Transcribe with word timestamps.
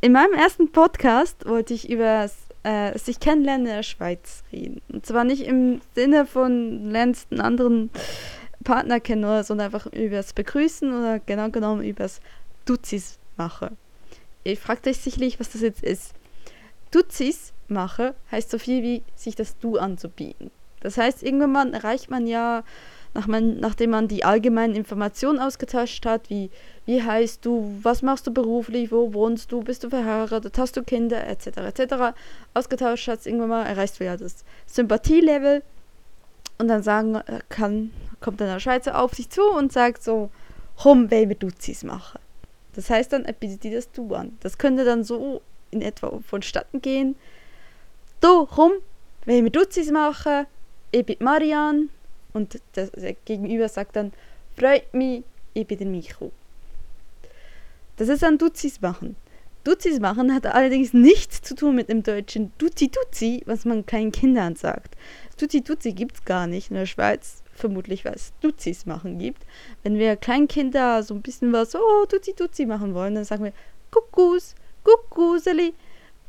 in 0.00 0.12
meinem 0.12 0.34
ersten 0.34 0.70
Podcast 0.70 1.46
wollte 1.46 1.74
ich 1.74 1.90
über 1.90 2.28
äh, 2.62 2.98
sich 2.98 3.20
kennenlernen 3.20 3.66
in 3.66 3.72
der 3.72 3.82
Schweiz 3.82 4.42
reden. 4.52 4.80
Und 4.92 5.06
zwar 5.06 5.24
nicht 5.24 5.42
im 5.42 5.80
Sinne 5.94 6.26
von 6.26 6.90
lernst 6.90 7.28
einen 7.30 7.40
anderen 7.40 7.90
Partner 8.64 9.00
kennen, 9.00 9.42
sondern 9.44 9.66
einfach 9.66 9.86
übers 9.92 10.32
Begrüßen 10.32 10.92
oder 10.92 11.20
genau 11.20 11.50
genommen 11.50 11.84
übers 11.84 12.20
Duzis 12.64 13.18
mache. 13.36 13.72
Ihr 14.44 14.56
fragt 14.56 14.86
euch 14.86 14.98
sicherlich, 14.98 15.40
was 15.40 15.50
das 15.50 15.62
jetzt 15.62 15.82
ist. 15.82 16.12
Duzis 16.90 17.52
mache 17.68 18.14
heißt 18.30 18.50
so 18.50 18.58
viel 18.58 18.82
wie 18.82 19.02
sich 19.14 19.34
das 19.34 19.58
Du 19.58 19.78
anzubieten. 19.78 20.50
Das 20.80 20.98
heißt, 20.98 21.22
irgendwann 21.22 21.72
erreicht 21.72 22.10
man 22.10 22.26
ja, 22.26 22.64
nach 23.16 23.26
man, 23.26 23.58
nachdem 23.58 23.90
man 23.90 24.08
die 24.08 24.24
allgemeinen 24.24 24.74
Informationen 24.74 25.38
ausgetauscht 25.38 26.04
hat, 26.04 26.28
wie 26.28 26.50
wie 26.84 27.02
heißt 27.02 27.44
du, 27.44 27.78
was 27.82 28.02
machst 28.02 28.26
du 28.26 28.32
beruflich, 28.32 28.92
wo 28.92 29.12
wohnst 29.12 29.50
du, 29.50 29.62
bist 29.62 29.82
du 29.82 29.90
verheiratet, 29.90 30.56
hast 30.56 30.76
du 30.76 30.84
Kinder, 30.84 31.26
etc., 31.26 31.46
etc., 31.56 31.94
ausgetauscht 32.54 33.08
hat, 33.08 33.26
irgendwann 33.26 33.48
mal 33.48 33.64
erreichst 33.64 33.98
du 33.98 34.04
ja 34.04 34.16
das 34.16 34.44
Sympathielevel 34.66 35.62
und 36.58 36.68
dann 36.68 36.82
sagen 36.82 37.16
äh, 37.16 37.40
kann, 37.48 37.90
kommt 38.20 38.40
dann 38.40 38.48
der 38.48 38.60
Schweizer 38.60 39.00
auf 39.00 39.14
sich 39.14 39.30
zu 39.30 39.42
und 39.42 39.72
sagt 39.72 40.02
so, 40.02 40.30
komm, 40.80 41.10
weil 41.10 41.28
wir 41.28 41.36
Duzis 41.36 41.82
machen. 41.82 42.20
Das 42.74 42.90
heißt 42.90 43.12
dann, 43.12 43.24
er 43.24 43.32
bietet 43.32 43.64
dir 43.64 43.74
das 43.74 43.90
Du 43.90 44.14
an. 44.14 44.36
Das 44.40 44.58
könnte 44.58 44.84
dann 44.84 45.02
so 45.02 45.40
in 45.70 45.80
etwa 45.80 46.20
vonstatten 46.20 46.82
gehen. 46.82 47.16
Du, 48.20 48.42
rum, 48.56 48.72
wenn 49.24 49.44
wir 49.44 49.50
Duzis 49.50 49.90
machen, 49.90 50.46
ich 50.92 51.04
bin 51.04 51.16
Marian 51.18 51.88
und 52.36 52.60
der, 52.76 52.88
der 52.88 53.14
Gegenüber 53.14 53.68
sagt 53.68 53.96
dann, 53.96 54.12
freut 54.58 54.92
mich, 54.92 55.24
ich 55.54 55.66
bin 55.66 55.78
der 55.78 55.86
Micho. 55.86 56.32
Das 57.96 58.08
ist 58.08 58.22
ein 58.22 58.36
Duzis 58.36 58.80
machen. 58.82 59.16
Duzis 59.64 59.98
machen 60.00 60.32
hat 60.32 60.46
allerdings 60.46 60.92
nichts 60.92 61.40
zu 61.40 61.54
tun 61.54 61.74
mit 61.74 61.88
dem 61.88 62.02
deutschen 62.02 62.52
Duzi 62.58 62.88
Duzi, 62.88 63.42
was 63.46 63.64
man 63.64 63.86
kleinen 63.86 64.12
Kindern 64.12 64.54
sagt. 64.54 64.96
Duzi 65.40 65.62
Duzi 65.62 65.92
gibt 65.92 66.16
es 66.16 66.24
gar 66.24 66.46
nicht 66.46 66.70
in 66.70 66.76
der 66.76 66.86
Schweiz, 66.86 67.42
vermutlich 67.54 68.04
weil 68.04 68.14
es 68.14 68.34
Duzis 68.42 68.84
machen 68.84 69.18
gibt. 69.18 69.44
Wenn 69.82 69.98
wir 69.98 70.14
Kleinkinder 70.16 71.02
so 71.02 71.14
ein 71.14 71.22
bisschen 71.22 71.52
was, 71.54 71.74
oh, 71.74 72.04
Duzi 72.06 72.34
Duzi 72.34 72.66
machen 72.66 72.94
wollen, 72.94 73.14
dann 73.14 73.24
sagen 73.24 73.44
wir 73.44 73.52
Kuckus, 73.90 74.54
Kuckuseli. 74.84 75.72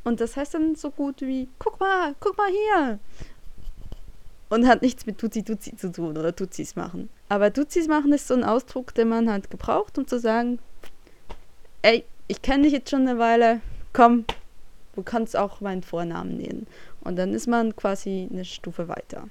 Und 0.05 0.21
das 0.21 0.37
heißt 0.37 0.53
dann 0.53 0.75
so 0.75 0.89
gut 0.89 1.21
wie, 1.21 1.49
guck 1.59 1.81
mal, 1.81 2.15
guck 2.21 2.37
mal 2.37 2.49
hier. 2.49 2.99
Und 4.49 4.67
hat 4.67 4.81
nichts 4.81 5.05
mit 5.05 5.21
Duzi 5.21 5.43
Duzi 5.43 5.75
zu 5.75 5.91
tun 5.91 6.17
oder 6.17 6.31
Duzis 6.31 6.75
machen. 6.75 7.09
Aber 7.29 7.49
Duzis 7.49 7.87
machen 7.87 8.13
ist 8.13 8.27
so 8.27 8.33
ein 8.33 8.43
Ausdruck, 8.43 8.93
den 8.93 9.09
man 9.09 9.29
halt 9.29 9.51
gebraucht, 9.51 9.97
um 9.97 10.07
zu 10.07 10.19
sagen, 10.19 10.59
ey, 11.81 12.05
ich 12.27 12.41
kenne 12.41 12.63
dich 12.63 12.73
jetzt 12.73 12.89
schon 12.89 13.07
eine 13.07 13.19
Weile, 13.19 13.61
komm, 13.93 14.25
du 14.95 15.03
kannst 15.03 15.35
auch 15.35 15.61
meinen 15.61 15.83
Vornamen 15.83 16.37
nehmen. 16.37 16.67
Und 17.01 17.17
dann 17.17 17.33
ist 17.33 17.47
man 17.47 17.75
quasi 17.75 18.27
eine 18.31 18.45
Stufe 18.45 18.87
weiter. 18.87 19.27